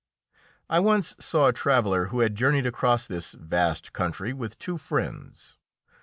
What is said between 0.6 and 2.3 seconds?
I once saw a traveller who